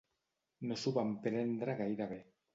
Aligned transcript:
No 0.69 0.77
s'ho 0.85 0.93
van 0.95 1.13
prendre 1.27 1.79
gaire 1.85 2.11
bé. 2.17 2.21